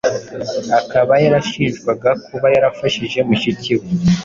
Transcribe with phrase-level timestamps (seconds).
[0.79, 3.87] akaba yarashinjwaga kuba yarafashije mushiki we